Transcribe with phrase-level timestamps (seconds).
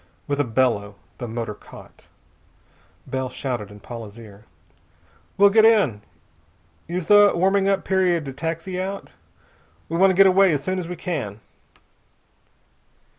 [0.27, 2.07] With a bellow, the motor caught.
[3.05, 4.45] Bell shouted in Paula's ear.
[5.37, 6.01] "We'll get in.
[6.87, 9.13] Use the warming up period to taxi out.
[9.89, 11.39] We want to get away as soon as we can."